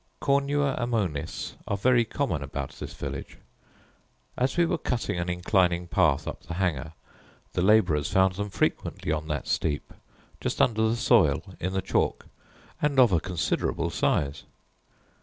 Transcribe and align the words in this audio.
Cornua 0.19 0.73
Ammonis 0.79 1.53
are 1.67 1.77
very 1.77 2.03
common 2.05 2.41
about 2.41 2.71
this 2.71 2.91
village. 2.95 3.37
As 4.35 4.57
we 4.57 4.65
were 4.65 4.79
cutting 4.79 5.19
an 5.19 5.29
inclining 5.29 5.85
path 5.87 6.27
up 6.27 6.41
the 6.41 6.55
Hanger, 6.55 6.93
the 7.53 7.61
labourers 7.61 8.09
found 8.11 8.33
them 8.33 8.49
frequently 8.49 9.11
on 9.11 9.27
that 9.27 9.47
steep, 9.47 9.93
just 10.39 10.59
under 10.59 10.89
the 10.89 10.95
soil, 10.95 11.43
in 11.59 11.73
the 11.73 11.83
chalk, 11.83 12.25
and 12.81 12.99
of 12.99 13.11
a 13.11 13.19
considerable 13.19 13.91
size. 13.91 14.41